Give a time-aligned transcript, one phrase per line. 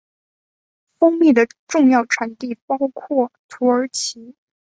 [0.97, 4.33] 蜂蜜的重要产地包括土耳其。